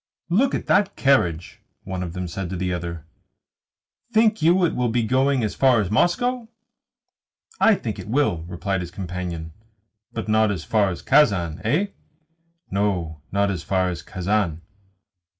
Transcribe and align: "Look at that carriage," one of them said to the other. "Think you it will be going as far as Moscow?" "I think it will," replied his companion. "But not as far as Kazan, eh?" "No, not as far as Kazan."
"Look 0.31 0.55
at 0.55 0.65
that 0.65 0.95
carriage," 0.95 1.59
one 1.83 2.01
of 2.01 2.13
them 2.13 2.27
said 2.27 2.49
to 2.49 2.55
the 2.55 2.73
other. 2.73 3.05
"Think 4.11 4.41
you 4.41 4.65
it 4.65 4.73
will 4.75 4.89
be 4.89 5.03
going 5.03 5.43
as 5.43 5.53
far 5.53 5.79
as 5.79 5.91
Moscow?" 5.91 6.47
"I 7.59 7.75
think 7.75 7.99
it 7.99 8.07
will," 8.07 8.39
replied 8.47 8.81
his 8.81 8.89
companion. 8.89 9.53
"But 10.11 10.27
not 10.27 10.49
as 10.49 10.63
far 10.63 10.89
as 10.89 11.03
Kazan, 11.03 11.61
eh?" 11.63 11.89
"No, 12.71 13.21
not 13.31 13.51
as 13.51 13.61
far 13.61 13.89
as 13.89 14.01
Kazan." 14.01 14.63